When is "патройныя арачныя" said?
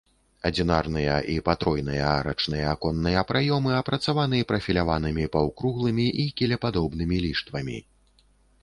1.49-2.65